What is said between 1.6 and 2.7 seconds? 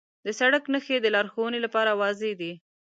لپاره واضح وي.